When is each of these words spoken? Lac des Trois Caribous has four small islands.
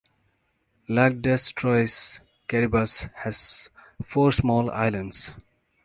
Lac 0.87 1.21
des 1.21 1.53
Trois 1.55 2.21
Caribous 2.47 3.07
has 3.17 3.69
four 4.03 4.31
small 4.31 4.71
islands. 4.71 5.35